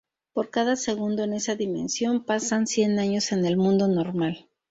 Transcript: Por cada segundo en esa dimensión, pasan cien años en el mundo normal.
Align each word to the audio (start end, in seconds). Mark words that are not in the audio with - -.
Por 0.33 0.49
cada 0.49 0.77
segundo 0.77 1.23
en 1.23 1.31
esa 1.33 1.53
dimensión, 1.53 2.23
pasan 2.25 2.65
cien 2.65 2.97
años 2.97 3.31
en 3.33 3.45
el 3.45 3.55
mundo 3.55 3.87
normal. 3.87 4.49